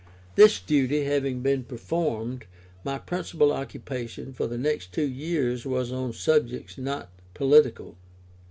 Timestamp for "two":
4.91-5.07